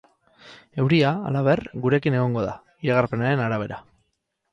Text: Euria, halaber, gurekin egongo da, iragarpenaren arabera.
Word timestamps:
Euria, 0.83 1.09
halaber, 1.29 1.61
gurekin 1.83 2.17
egongo 2.21 2.45
da, 2.47 2.55
iragarpenaren 2.87 3.45
arabera. 3.45 3.79